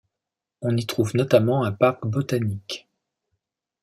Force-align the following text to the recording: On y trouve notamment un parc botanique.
On 0.63 0.75
y 0.77 0.85
trouve 0.87 1.15
notamment 1.15 1.63
un 1.63 1.71
parc 1.71 2.07
botanique. 2.07 2.89